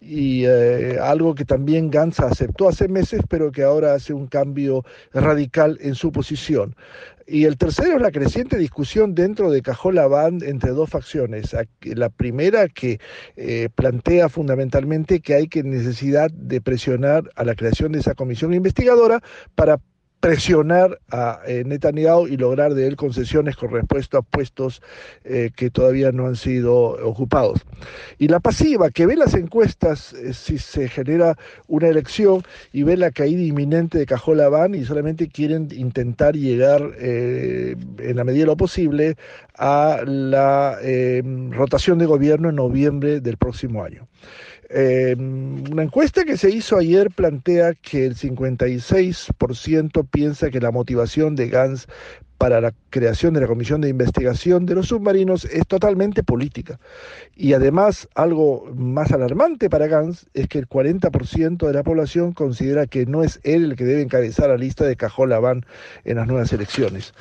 Y 0.00 0.44
eh, 0.46 0.98
algo 1.00 1.34
que 1.34 1.44
también 1.44 1.90
Gantz 1.90 2.20
aceptó 2.20 2.68
hace 2.68 2.88
meses, 2.88 3.20
pero 3.28 3.50
que 3.50 3.62
ahora 3.62 3.94
hace 3.94 4.12
un 4.12 4.26
cambio 4.26 4.84
radical 5.12 5.78
en 5.80 5.94
su 5.94 6.12
posición. 6.12 6.76
Y 7.30 7.44
el 7.44 7.58
tercero 7.58 7.96
es 7.96 8.00
la 8.00 8.10
creciente 8.10 8.56
discusión 8.56 9.14
dentro 9.14 9.50
de 9.50 9.60
Cajola 9.60 10.06
Band 10.06 10.42
entre 10.44 10.70
dos 10.70 10.88
facciones. 10.88 11.54
La 11.82 12.08
primera 12.08 12.68
que 12.68 13.00
eh, 13.36 13.68
plantea 13.74 14.30
fundamentalmente 14.30 15.20
que 15.20 15.34
hay 15.34 15.48
que 15.48 15.62
necesidad 15.62 16.30
de 16.30 16.62
presionar 16.62 17.30
a 17.36 17.44
la 17.44 17.54
creación 17.54 17.92
de 17.92 17.98
esa 17.98 18.14
comisión 18.14 18.54
investigadora 18.54 19.20
para 19.54 19.78
presionar 20.20 20.98
a 21.10 21.40
eh, 21.46 21.62
Netanyahu 21.64 22.26
y 22.26 22.36
lograr 22.36 22.74
de 22.74 22.88
él 22.88 22.96
concesiones 22.96 23.56
con 23.56 23.70
respecto 23.70 24.18
a 24.18 24.22
puestos 24.22 24.82
eh, 25.24 25.50
que 25.54 25.70
todavía 25.70 26.10
no 26.10 26.26
han 26.26 26.36
sido 26.36 26.74
ocupados. 27.06 27.60
Y 28.18 28.28
la 28.28 28.40
pasiva, 28.40 28.90
que 28.90 29.06
ve 29.06 29.16
las 29.16 29.34
encuestas 29.34 30.12
eh, 30.14 30.34
si 30.34 30.58
se 30.58 30.88
genera 30.88 31.38
una 31.68 31.88
elección 31.88 32.42
y 32.72 32.82
ve 32.82 32.96
la 32.96 33.12
caída 33.12 33.42
inminente 33.42 33.98
de 33.98 34.06
Cajola 34.06 34.48
Van 34.48 34.74
y 34.74 34.84
solamente 34.84 35.28
quieren 35.28 35.68
intentar 35.72 36.34
llegar 36.34 36.94
en 36.98 38.16
la 38.16 38.24
medida 38.24 38.42
de 38.42 38.46
lo 38.46 38.56
posible 38.56 39.16
a 39.56 40.00
la 40.04 40.78
rotación 41.50 41.98
de 41.98 42.06
gobierno 42.06 42.48
en 42.48 42.56
noviembre 42.56 43.20
del 43.20 43.36
próximo 43.36 43.84
año. 43.84 44.08
Eh, 44.70 45.16
una 45.18 45.82
encuesta 45.82 46.24
que 46.24 46.36
se 46.36 46.50
hizo 46.50 46.76
ayer 46.76 47.10
plantea 47.10 47.72
que 47.74 48.04
el 48.06 48.16
56% 48.16 50.06
piensa 50.10 50.50
que 50.50 50.60
la 50.60 50.70
motivación 50.70 51.36
de 51.36 51.48
Gans 51.48 51.88
para 52.38 52.60
la 52.60 52.72
creación 52.90 53.34
de 53.34 53.40
la 53.40 53.48
Comisión 53.48 53.80
de 53.80 53.88
Investigación 53.88 54.64
de 54.64 54.76
los 54.76 54.88
Submarinos 54.88 55.44
es 55.46 55.66
totalmente 55.66 56.22
política. 56.22 56.78
Y 57.34 57.52
además, 57.52 58.08
algo 58.14 58.70
más 58.76 59.10
alarmante 59.10 59.68
para 59.68 59.88
Gans 59.88 60.28
es 60.34 60.46
que 60.46 60.60
el 60.60 60.68
40% 60.68 61.66
de 61.66 61.72
la 61.72 61.82
población 61.82 62.32
considera 62.32 62.86
que 62.86 63.06
no 63.06 63.24
es 63.24 63.40
él 63.42 63.64
el 63.64 63.76
que 63.76 63.84
debe 63.84 64.02
encabezar 64.02 64.50
la 64.50 64.56
lista 64.56 64.86
de 64.86 64.94
Cajol 64.96 65.30
Laván 65.30 65.66
en 66.04 66.16
las 66.16 66.28
nuevas 66.28 66.52
elecciones. 66.52 67.12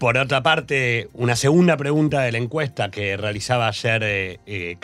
Por 0.00 0.16
otra 0.16 0.42
parte, 0.42 1.10
una 1.12 1.36
segunda 1.36 1.76
pregunta 1.76 2.22
de 2.22 2.32
la 2.32 2.38
encuesta 2.38 2.90
que 2.90 3.18
realizaba 3.18 3.68
ayer 3.68 4.02
eh, 4.02 4.40
eh 4.46 4.78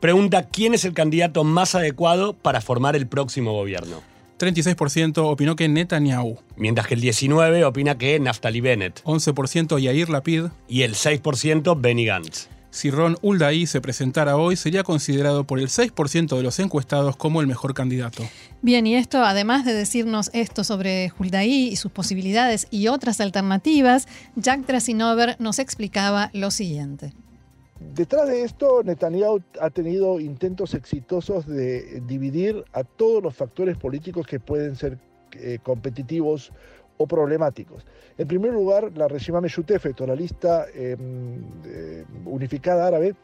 pregunta 0.00 0.48
quién 0.48 0.74
es 0.74 0.84
el 0.84 0.94
candidato 0.94 1.44
más 1.44 1.76
adecuado 1.76 2.32
para 2.32 2.60
formar 2.60 2.96
el 2.96 3.06
próximo 3.06 3.52
gobierno. 3.52 4.02
36% 4.40 5.18
opinó 5.18 5.54
que 5.54 5.68
Netanyahu. 5.68 6.38
Mientras 6.56 6.88
que 6.88 6.94
el 6.94 7.02
19% 7.02 7.64
opina 7.64 7.96
que 7.96 8.18
Naftali 8.18 8.60
Bennett. 8.60 9.00
11% 9.04 9.78
Yair 9.78 10.10
Lapid. 10.10 10.46
Y 10.66 10.82
el 10.82 10.96
6% 10.96 11.80
Benny 11.80 12.06
Gantz. 12.06 12.48
Si 12.72 12.90
Ron 12.90 13.18
Uldaí 13.20 13.66
se 13.66 13.82
presentara 13.82 14.38
hoy, 14.38 14.56
sería 14.56 14.82
considerado 14.82 15.44
por 15.44 15.58
el 15.58 15.68
6% 15.68 16.34
de 16.34 16.42
los 16.42 16.58
encuestados 16.58 17.16
como 17.16 17.42
el 17.42 17.46
mejor 17.46 17.74
candidato. 17.74 18.22
Bien, 18.62 18.86
y 18.86 18.94
esto, 18.96 19.22
además 19.22 19.66
de 19.66 19.74
decirnos 19.74 20.30
esto 20.32 20.64
sobre 20.64 21.12
Uldaí 21.18 21.68
y 21.68 21.76
sus 21.76 21.92
posibilidades 21.92 22.66
y 22.70 22.88
otras 22.88 23.20
alternativas, 23.20 24.08
Jack 24.36 24.66
Drasinover 24.66 25.36
nos 25.38 25.58
explicaba 25.58 26.30
lo 26.32 26.50
siguiente. 26.50 27.12
Detrás 27.94 28.26
de 28.26 28.42
esto, 28.42 28.82
Netanyahu 28.82 29.42
ha 29.60 29.68
tenido 29.68 30.18
intentos 30.18 30.72
exitosos 30.72 31.46
de 31.46 32.00
dividir 32.06 32.64
a 32.72 32.84
todos 32.84 33.22
los 33.22 33.34
factores 33.34 33.76
políticos 33.76 34.26
que 34.26 34.40
pueden 34.40 34.76
ser 34.76 34.98
eh, 35.32 35.58
competitivos 35.62 36.52
problemáticos. 37.06 37.86
En 38.18 38.28
primer 38.28 38.52
lugar, 38.52 38.92
la 38.96 39.08
Reshima 39.08 39.40
Meshutefet, 39.40 39.98
la 40.00 40.14
lista 40.14 40.66
em, 40.74 41.42
unificada 42.26 42.86
árabe, 42.86 43.14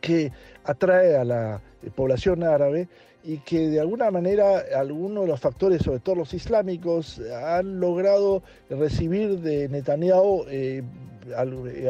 que 0.00 0.32
atrae 0.64 1.16
a 1.16 1.24
la 1.24 1.62
población 1.94 2.42
árabe 2.42 2.88
y 3.24 3.38
que 3.38 3.68
de 3.68 3.80
alguna 3.80 4.10
manera 4.10 4.64
algunos 4.76 5.24
de 5.24 5.28
los 5.28 5.40
factores, 5.40 5.82
sobre 5.82 6.00
todo 6.00 6.16
los 6.16 6.34
islámicos, 6.34 7.20
han 7.44 7.80
logrado 7.80 8.42
recibir 8.68 9.38
de 9.40 9.68
Netanyahu 9.68 10.44
eh, 10.48 10.82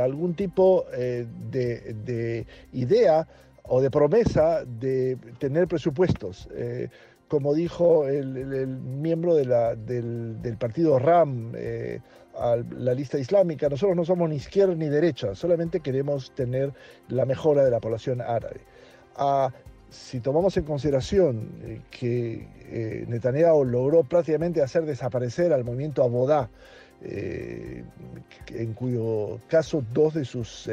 algún 0.00 0.34
tipo 0.34 0.84
eh, 0.92 1.26
de, 1.50 2.46
idea 2.72 3.26
o 3.64 3.80
de 3.80 3.90
promesa 3.90 4.64
de 4.64 5.16
tener 5.38 5.66
presupuestos. 5.66 6.49
Eh, 6.54 6.88
como 7.32 7.54
dijo 7.54 8.06
el, 8.08 8.66
miembro 8.66 9.34
del, 9.34 10.56
partido 10.58 10.98
RAM, 10.98 11.54
eh, 11.56 11.98
a 12.36 12.56
la 12.78 12.92
lista 12.92 13.18
islámica, 13.18 13.70
nosotros 13.70 13.96
no 13.96 14.04
somos 14.04 14.28
ni 14.28 14.36
izquierda 14.36 14.74
ni 14.74 14.90
derecha, 14.90 15.34
solamente 15.34 15.80
queremos 15.80 16.34
tener 16.34 16.74
la 17.08 17.24
mejora 17.24 17.64
de 17.64 17.70
la 17.70 17.80
población 17.80 18.20
árabe. 18.20 18.60
Ah, 19.16 19.50
si 19.88 20.20
tomamos 20.20 20.58
en 20.58 20.64
consideración 20.64 21.48
eh, 21.62 21.80
que 21.90 22.46
eh, 22.70 23.06
Netanyahu 23.08 23.64
logró 23.64 24.04
prácticamente 24.04 24.60
hacer 24.60 24.84
desaparecer 24.84 25.54
al 25.54 25.64
movimiento 25.64 26.02
Abodá, 26.02 26.50
en 27.00 28.74
cuyo 28.74 29.40
caso 29.48 29.82
dos 29.90 30.12
de 30.12 30.26
sus 30.26 30.68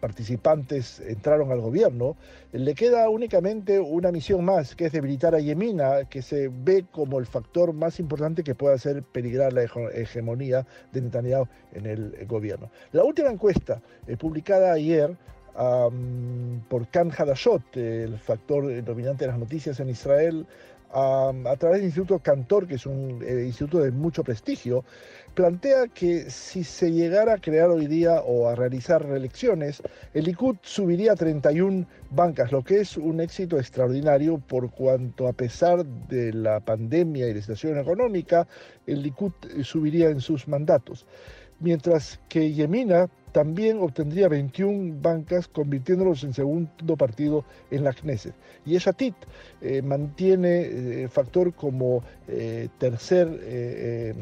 participantes 0.00 1.00
entraron 1.00 1.50
al 1.50 1.60
gobierno, 1.60 2.16
le 2.52 2.74
queda 2.74 3.08
únicamente 3.08 3.80
una 3.80 4.12
misión 4.12 4.44
más, 4.44 4.74
que 4.74 4.86
es 4.86 4.92
debilitar 4.92 5.34
a 5.34 5.40
Yemina, 5.40 6.04
que 6.04 6.22
se 6.22 6.48
ve 6.48 6.84
como 6.90 7.18
el 7.18 7.26
factor 7.26 7.72
más 7.72 8.00
importante 8.00 8.44
que 8.44 8.54
puede 8.54 8.74
hacer 8.74 9.02
peligrar 9.02 9.52
la 9.52 9.62
hegemonía 9.94 10.66
de 10.92 11.00
Netanyahu 11.00 11.46
en 11.72 11.86
el 11.86 12.26
gobierno. 12.26 12.70
La 12.92 13.04
última 13.04 13.30
encuesta 13.30 13.80
eh, 14.06 14.16
publicada 14.16 14.72
ayer 14.72 15.16
por 16.68 16.88
Khan 16.88 17.12
Hadashot, 17.16 17.76
el 17.76 18.18
factor 18.18 18.82
dominante 18.82 19.24
de 19.24 19.30
las 19.30 19.38
noticias 19.38 19.78
en 19.78 19.88
Israel, 19.88 20.46
a 20.94 21.56
través 21.58 21.78
del 21.78 21.86
Instituto 21.86 22.20
Cantor, 22.20 22.68
que 22.68 22.76
es 22.76 22.86
un 22.86 23.22
eh, 23.26 23.44
instituto 23.44 23.80
de 23.80 23.90
mucho 23.90 24.22
prestigio, 24.22 24.84
plantea 25.34 25.88
que 25.88 26.30
si 26.30 26.62
se 26.62 26.92
llegara 26.92 27.34
a 27.34 27.38
crear 27.38 27.68
hoy 27.70 27.88
día 27.88 28.20
o 28.20 28.48
a 28.48 28.54
realizar 28.54 29.04
reelecciones, 29.04 29.82
el 30.12 30.24
Likud 30.24 30.56
subiría 30.62 31.12
a 31.12 31.16
31 31.16 31.86
bancas, 32.10 32.52
lo 32.52 32.62
que 32.62 32.80
es 32.80 32.96
un 32.96 33.20
éxito 33.20 33.58
extraordinario 33.58 34.38
por 34.38 34.70
cuanto 34.70 35.26
a 35.26 35.32
pesar 35.32 35.84
de 35.84 36.32
la 36.32 36.60
pandemia 36.60 37.28
y 37.28 37.34
la 37.34 37.40
situación 37.40 37.78
económica, 37.78 38.46
el 38.86 39.02
Likud 39.02 39.32
subiría 39.64 40.10
en 40.10 40.20
sus 40.20 40.46
mandatos. 40.46 41.06
Mientras 41.58 42.20
que 42.28 42.52
Yemina 42.52 43.08
también 43.34 43.80
obtendría 43.80 44.28
21 44.28 45.00
bancas, 45.02 45.48
convirtiéndolos 45.48 46.22
en 46.22 46.32
segundo 46.32 46.96
partido 46.96 47.44
en 47.72 47.82
la 47.82 47.92
Knesset. 47.92 48.32
Y 48.64 48.76
Eshatit 48.76 49.16
eh, 49.60 49.82
mantiene 49.82 50.60
eh, 50.60 51.08
factor 51.08 51.52
como 51.52 52.04
eh, 52.28 52.68
tercer 52.78 54.14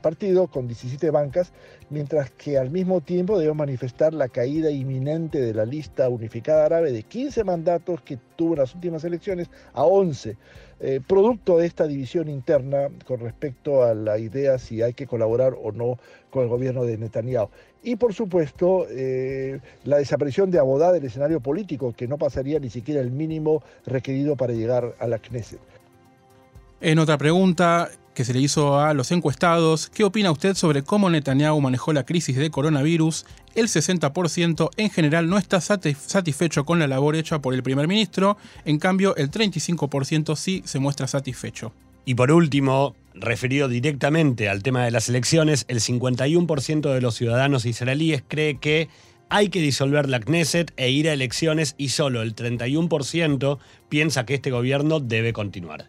partido 0.00 0.46
con 0.46 0.68
17 0.68 1.10
bancas, 1.10 1.52
mientras 1.90 2.30
que 2.30 2.56
al 2.56 2.70
mismo 2.70 3.00
tiempo 3.00 3.36
debe 3.36 3.52
manifestar 3.52 4.14
la 4.14 4.28
caída 4.28 4.70
inminente 4.70 5.40
de 5.40 5.54
la 5.54 5.64
lista 5.64 6.08
unificada 6.08 6.66
árabe 6.66 6.92
de 6.92 7.02
15 7.02 7.42
mandatos 7.42 8.00
que 8.02 8.16
tuvo 8.36 8.52
en 8.52 8.60
las 8.60 8.74
últimas 8.76 9.02
elecciones 9.02 9.50
a 9.72 9.82
11. 9.82 10.36
producto 11.06 11.58
de 11.58 11.66
esta 11.66 11.86
división 11.86 12.28
interna 12.28 12.88
con 13.06 13.20
respecto 13.20 13.82
a 13.82 13.94
la 13.94 14.18
idea 14.18 14.58
si 14.58 14.82
hay 14.82 14.94
que 14.94 15.06
colaborar 15.06 15.54
o 15.60 15.72
no 15.72 15.98
con 16.30 16.44
el 16.44 16.48
gobierno 16.48 16.84
de 16.84 16.98
Netanyahu. 16.98 17.50
Y 17.82 17.96
por 17.96 18.14
supuesto, 18.14 18.86
eh, 18.90 19.60
la 19.84 19.98
desaparición 19.98 20.50
de 20.50 20.58
Abodá 20.58 20.92
del 20.92 21.04
escenario 21.04 21.40
político, 21.40 21.92
que 21.96 22.06
no 22.06 22.16
pasaría 22.16 22.60
ni 22.60 22.70
siquiera 22.70 23.00
el 23.00 23.10
mínimo 23.10 23.62
requerido 23.86 24.36
para 24.36 24.52
llegar 24.52 24.94
a 25.00 25.06
la 25.08 25.18
Knesset. 25.18 25.60
En 26.80 26.98
otra 26.98 27.18
pregunta 27.18 27.90
que 28.14 28.24
se 28.24 28.34
le 28.34 28.40
hizo 28.40 28.78
a 28.78 28.94
los 28.94 29.10
encuestados, 29.10 29.88
¿qué 29.88 30.04
opina 30.04 30.30
usted 30.30 30.54
sobre 30.54 30.82
cómo 30.82 31.08
Netanyahu 31.08 31.60
manejó 31.60 31.92
la 31.92 32.04
crisis 32.04 32.36
de 32.36 32.50
coronavirus? 32.50 33.24
El 33.54 33.68
60% 33.68 34.70
en 34.76 34.90
general 34.90 35.28
no 35.28 35.38
está 35.38 35.60
satisfecho 35.60 36.64
con 36.64 36.78
la 36.78 36.86
labor 36.86 37.16
hecha 37.16 37.40
por 37.40 37.54
el 37.54 37.62
primer 37.62 37.88
ministro, 37.88 38.36
en 38.64 38.78
cambio 38.78 39.16
el 39.16 39.30
35% 39.30 40.36
sí 40.36 40.62
se 40.64 40.78
muestra 40.78 41.06
satisfecho. 41.06 41.72
Y 42.04 42.14
por 42.14 42.32
último, 42.32 42.94
referido 43.14 43.68
directamente 43.68 44.48
al 44.48 44.62
tema 44.62 44.84
de 44.84 44.90
las 44.90 45.08
elecciones, 45.08 45.64
el 45.68 45.80
51% 45.80 46.92
de 46.92 47.00
los 47.00 47.14
ciudadanos 47.14 47.66
israelíes 47.66 48.22
cree 48.26 48.58
que 48.58 48.88
hay 49.28 49.48
que 49.48 49.60
disolver 49.60 50.08
la 50.08 50.20
Knesset 50.20 50.72
e 50.76 50.90
ir 50.90 51.08
a 51.08 51.12
elecciones 51.14 51.74
y 51.78 51.88
solo 51.88 52.20
el 52.22 52.34
31% 52.34 53.58
piensa 53.88 54.26
que 54.26 54.34
este 54.34 54.50
gobierno 54.50 55.00
debe 55.00 55.32
continuar. 55.32 55.88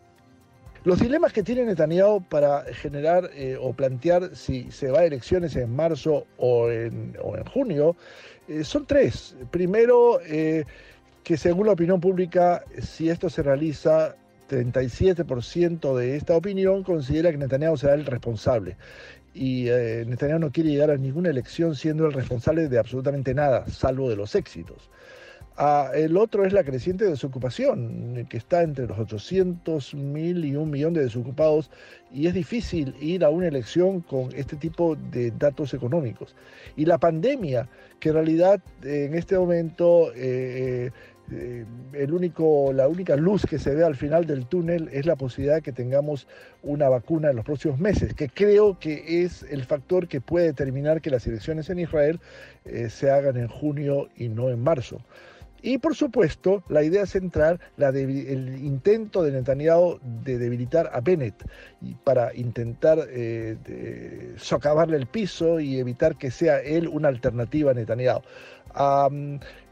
Los 0.86 1.00
dilemas 1.00 1.32
que 1.32 1.44
tiene 1.44 1.64
Netanyahu 1.64 2.24
para 2.24 2.66
generar 2.74 3.30
eh, 3.34 3.58
o 3.60 3.72
plantear 3.74 4.36
si 4.36 4.70
se 4.72 4.92
va 4.92 5.00
a 5.00 5.06
elecciones 5.06 5.56
en 5.56 5.74
marzo 5.74 6.26
o 6.38 6.70
en, 6.70 7.16
junio 7.54 7.96
eh, 8.50 8.66
son 8.66 8.86
tres. 8.86 9.36
Primero, 9.50 10.20
eh, 10.22 10.66
que 11.24 11.38
según 11.38 11.68
la 11.68 11.74
opinión 11.74 12.02
pública, 12.02 12.66
si 12.82 13.10
esto 13.10 13.30
se 13.30 13.44
realiza, 13.44 14.18
37% 14.50 15.96
de 15.96 16.16
esta 16.16 16.36
opinión 16.36 16.84
considera 16.84 17.32
que 17.32 17.38
Netanyahu 17.38 17.78
será 17.78 17.94
el 17.94 18.06
responsable. 18.06 18.78
Y 19.34 19.68
eh, 19.70 20.06
Netanyahu 20.08 20.40
no 20.40 20.52
quiere 20.52 20.70
llegar 20.70 20.92
a 20.92 20.98
ninguna 20.98 21.30
elección 21.30 21.76
siendo 21.76 22.06
el 22.06 22.14
responsable 22.14 22.68
de 22.68 22.80
absolutamente 22.80 23.34
nada, 23.34 23.68
salvo 23.68 24.10
de 24.10 24.16
los 24.16 24.36
éxitos. 24.36 24.90
Ah, 25.56 25.92
el 25.94 26.18
otro 26.18 26.46
es 26.46 26.54
la 26.54 26.64
creciente 26.64 27.06
desocupación, 27.06 28.26
que 28.28 28.38
está 28.38 28.64
entre 28.64 28.88
los 28.88 28.98
800 28.98 29.94
mil 29.94 30.46
y 30.46 30.56
un 30.56 30.72
millón 30.72 30.94
de 30.94 31.02
desocupados, 31.02 31.70
y 32.12 32.26
es 32.26 32.34
difícil 32.34 32.96
ir 33.00 33.24
a 33.24 33.30
una 33.30 33.48
elección 33.50 34.02
con 34.02 34.30
este 34.36 34.56
tipo 34.56 34.96
de 34.96 35.30
datos 35.30 35.76
económicos. 35.76 36.36
Y 36.76 36.86
la 36.86 36.98
pandemia, 36.98 37.70
que 38.00 38.10
en 38.10 38.16
realidad 38.16 38.62
en 38.82 39.14
este 39.14 39.38
momento 39.38 40.12
eh, 40.16 40.90
eh, 41.36 41.66
el 41.94 42.14
único, 42.14 42.72
la 42.74 42.88
única 42.88 43.16
luz 43.16 43.46
que 43.46 43.60
se 43.60 43.74
ve 43.74 43.84
al 43.84 43.96
final 43.96 44.26
del 44.26 44.46
túnel 44.46 44.90
es 44.92 45.06
la 45.06 45.16
posibilidad 45.16 45.56
de 45.56 45.62
que 45.62 45.72
tengamos 45.72 46.28
una 46.62 46.90
vacuna 46.90 47.30
en 47.30 47.36
los 47.36 47.46
próximos 47.46 47.80
meses, 47.80 48.14
que 48.14 48.30
creo 48.30 48.78
que 48.80 49.24
es 49.24 49.44
el 49.44 49.64
factor 49.64 50.08
que 50.08 50.22
puede 50.22 50.48
determinar 50.48 51.02
que 51.02 51.10
las 51.10 51.26
elecciones 51.28 51.70
en 51.70 51.80
Israel 51.80 52.20
eh, 52.66 52.90
se 52.90 53.10
hagan 53.10 53.38
en 53.38 53.48
junio 53.48 54.10
y 54.16 54.30
no 54.30 54.50
en 54.50 54.60
marzo. 54.62 55.02
Y 55.66 55.78
por 55.78 55.96
supuesto, 55.96 56.62
la 56.68 56.84
idea 56.84 57.06
central, 57.06 57.58
el 57.78 58.66
intento 58.66 59.24
de 59.24 59.32
Netanyahu 59.32 59.98
de 60.26 60.38
debilitar 60.38 60.90
a 60.92 61.00
Bennett 61.00 61.36
y 61.82 61.94
para 61.94 62.36
intentar 62.36 63.00
eh, 63.08 64.36
socavarle 64.36 64.98
el 64.98 65.08
piso 65.08 65.62
y 65.62 65.80
evitar 65.80 66.18
que 66.18 66.32
sea 66.32 66.60
él 66.60 66.90
una 66.90 67.08
alternativa 67.08 67.72
a 67.72 67.74
Netanyahu. 67.76 68.22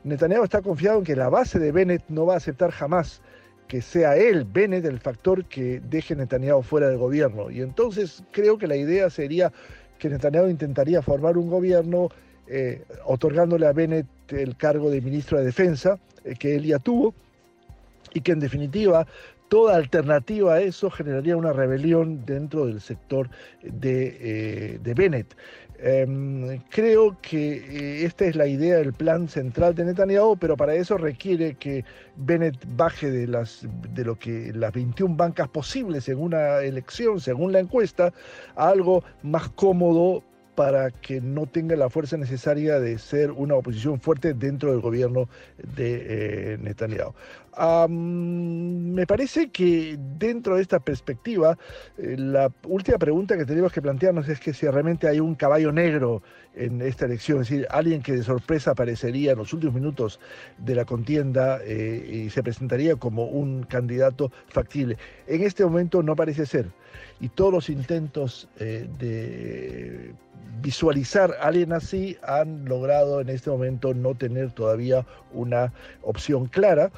Netanyahu 0.06 0.46
está 0.46 0.62
confiado 0.62 1.00
en 1.00 1.04
que 1.04 1.18
la 1.18 1.28
base 1.28 1.60
de 1.60 1.74
Bennett 1.74 2.06
no 2.08 2.26
va 2.26 2.36
a 2.36 2.38
aceptar 2.38 2.72
jamás 2.72 3.22
que 3.68 3.82
sea 3.82 4.16
él, 4.16 4.46
Bennett, 4.46 4.86
el 4.86 5.00
factor 5.00 5.44
que 5.46 5.82
deje 5.82 6.16
Netanyahu 6.16 6.62
fuera 6.62 6.88
del 6.88 7.00
gobierno. 7.00 7.52
Y 7.52 7.62
entonces 7.62 8.24
creo 8.32 8.58
que 8.58 8.68
la 8.68 8.78
idea 8.78 9.10
sería 9.10 9.52
que 10.00 10.10
Netanyahu 10.10 10.48
intentaría 10.48 11.02
formar 11.02 11.38
un 11.38 11.50
gobierno 11.50 12.08
eh, 12.54 12.84
otorgándole 13.06 13.66
a 13.66 13.72
Bennett 13.72 14.06
el 14.28 14.58
cargo 14.58 14.90
de 14.90 15.00
ministro 15.00 15.38
de 15.38 15.46
Defensa, 15.46 15.98
eh, 16.26 16.36
que 16.38 16.56
él 16.56 16.66
ya 16.66 16.80
tuvo, 16.80 17.14
y 18.14 18.20
que 18.20 18.34
en 18.34 18.42
definitiva 18.42 19.08
toda 19.48 19.78
alternativa 19.78 20.56
a 20.56 20.62
eso 20.62 20.90
generaría 20.90 21.38
una 21.38 21.54
rebelión 21.54 22.26
dentro 22.26 22.66
del 22.66 22.82
sector 22.82 23.30
de, 23.64 24.18
eh, 24.20 24.80
de 24.84 24.94
Bennett. 24.94 25.34
Em, 25.80 26.60
creo 26.70 27.18
que 27.22 28.04
esta 28.06 28.26
es 28.26 28.36
la 28.36 28.48
idea 28.48 28.78
del 28.80 28.92
plan 28.92 29.30
central 29.30 29.74
de 29.74 29.86
Netanyahu, 29.86 30.36
pero 30.38 30.58
para 30.58 30.76
eso 30.76 30.98
requiere 30.98 31.56
que 31.56 31.86
Bennett 32.18 32.58
baje 32.76 33.10
de, 33.10 33.28
las, 33.28 33.66
de 33.94 34.04
lo 34.04 34.20
que 34.20 34.52
las 34.54 34.74
21 34.74 35.16
bancas 35.16 35.48
posibles 35.48 36.10
en 36.10 36.20
una 36.20 36.60
elección, 36.60 37.22
según 37.22 37.54
la 37.54 37.60
encuesta, 37.60 38.14
a 38.58 38.68
algo 38.68 39.06
más 39.24 39.48
cómodo 39.50 40.22
para 40.56 40.92
que 40.92 41.22
no 41.22 41.46
tenga 41.48 41.76
la 41.76 41.90
fuerza 41.90 42.18
necesaria 42.18 42.80
de 42.80 42.98
ser 42.98 43.32
una 43.32 43.56
oposición 43.56 44.00
fuerte 44.00 44.34
dentro 44.34 44.72
del 44.72 44.82
gobierno 44.82 45.30
de 45.76 46.54
eh, 46.54 46.58
Netanyahu. 46.60 47.14
Me 47.90 49.06
parece 49.08 49.50
que 49.50 49.98
dentro 50.18 50.56
de 50.56 50.62
esta 50.62 50.80
perspectiva, 50.80 51.58
eh, 51.98 52.16
la 52.18 52.52
última 52.68 52.98
pregunta 52.98 53.38
que 53.38 53.46
tenemos 53.46 53.72
que 53.74 53.82
plantearnos 53.82 54.28
es 54.30 54.40
que 54.40 54.54
si 54.54 54.68
realmente 54.68 55.08
hay 55.08 55.20
un 55.20 55.36
caballo 55.36 55.72
negro 55.72 56.22
en 56.56 56.82
esta 56.82 57.06
elección, 57.06 57.42
es 57.42 57.50
decir, 57.50 57.68
alguien 57.70 58.02
que 58.02 58.14
de 58.14 58.24
sorpresa 58.24 58.72
aparecería 58.72 59.32
en 59.32 59.38
los 59.38 59.54
últimos 59.54 59.76
minutos 59.76 60.20
de 60.58 60.76
la 60.76 60.86
contienda 60.86 61.60
eh, 61.64 62.26
y 62.26 62.30
se 62.30 62.44
presentaría 62.44 62.96
como 62.96 63.26
un 63.26 63.64
candidato 63.64 64.32
factible. 64.48 64.98
En 65.28 65.44
este 65.44 65.64
momento 65.66 66.04
no 66.04 66.16
parece 66.16 66.46
ser. 66.46 66.68
Y 67.20 67.30
todos 67.30 67.54
los 67.54 67.70
intentos 67.70 68.50
de 68.58 70.14
visualizar 70.62 71.36
a 71.40 71.48
alguien 71.48 71.74
así 71.74 72.18
han 72.24 72.66
logrado 72.66 73.22
en 73.22 73.30
este 73.30 73.50
momento 73.50 73.94
no 73.94 74.16
tener 74.16 74.52
todavía 74.52 75.06
una 75.34 75.74
opción 76.02 76.48
clara. 76.48 76.92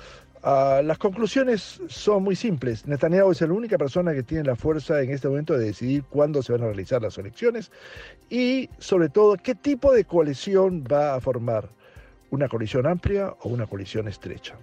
Ah, 0.46 0.82
las 0.84 0.98
conclusiones 0.98 1.82
son 1.88 2.22
muy 2.22 2.36
simples. 2.36 2.86
Netanyahu 2.86 3.32
es 3.32 3.40
la 3.40 3.54
única 3.54 3.78
persona 3.78 4.14
que 4.14 4.24
tiene 4.24 4.44
la 4.44 4.58
fuerza 4.58 5.02
en 5.02 5.12
este 5.12 5.30
momento 5.30 5.58
de 5.58 5.68
decidir 5.68 6.04
cuándo 6.04 6.44
se 6.44 6.52
van 6.52 6.64
a 6.64 6.66
realizar 6.66 7.02
las 7.02 7.18
elecciones 7.18 7.72
y 8.30 8.70
sobre 8.78 9.08
todo 9.08 9.38
qué 9.38 9.56
tipo 9.56 9.94
de 9.94 10.04
coalición 10.04 10.84
va 10.84 11.16
a 11.16 11.22
formar, 11.22 11.70
una 12.30 12.50
coalición 12.50 12.86
amplia 12.88 13.34
o 13.40 13.50
una 13.50 13.68
coalición 13.68 14.10
estrecha. 14.10 14.56